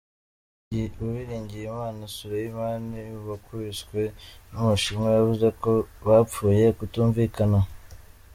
[1.01, 4.01] Uwiringiyima Sureyimani wakubiswe
[4.51, 5.71] n’umushinwa yavuze ko
[6.07, 7.59] bapfuye kutumvikana.